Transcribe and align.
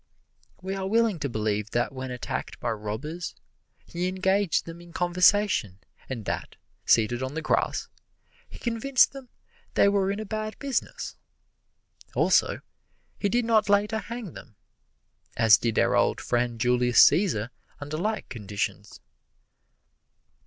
We 0.63 0.73
are 0.73 0.87
willing 0.87 1.19
to 1.19 1.29
believe 1.29 1.69
that 1.73 1.93
when 1.93 2.09
attacked 2.09 2.59
by 2.59 2.71
robbers, 2.71 3.35
he 3.85 4.07
engaged 4.07 4.65
them 4.65 4.81
in 4.81 4.93
conversation 4.93 5.77
and 6.09 6.25
that, 6.25 6.55
seated 6.87 7.21
on 7.21 7.35
the 7.35 7.41
grass, 7.43 7.87
he 8.49 8.57
convinced 8.57 9.11
them 9.11 9.29
they 9.75 9.87
were 9.87 10.09
in 10.11 10.19
a 10.19 10.25
bad 10.25 10.57
business. 10.57 11.17
Also, 12.15 12.61
he 13.19 13.29
did 13.29 13.45
not 13.45 13.69
later 13.69 13.99
hang 13.99 14.33
them, 14.33 14.55
as 15.37 15.59
did 15.59 15.77
our 15.77 15.95
old 15.95 16.19
friend 16.19 16.59
Julius 16.59 17.07
Cæsar 17.07 17.51
under 17.79 17.97
like 17.97 18.27
conditions. 18.27 19.01